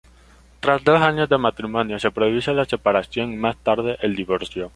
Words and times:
Tras 0.61 0.83
dos 0.83 0.99
años 0.99 1.29
de 1.29 1.37
matrimonio 1.37 1.99
se 1.99 2.09
produce 2.09 2.55
la 2.55 2.65
separación 2.65 3.33
y 3.33 3.37
más 3.37 3.55
tarde 3.57 3.97
el 4.01 4.15
divorcio. 4.15 4.69